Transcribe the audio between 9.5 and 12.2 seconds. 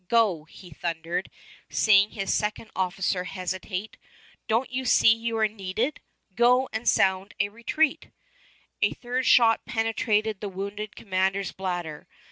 penetrated the wounded commander's bladder.